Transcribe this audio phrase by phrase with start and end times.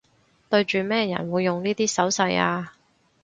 [0.49, 2.69] 對住咩人會用呢啲手勢吖